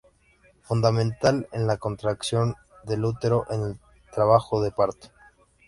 [0.63, 2.55] Fundamental en la contracción
[2.85, 3.79] del útero en el
[4.11, 5.09] trabajo de parto.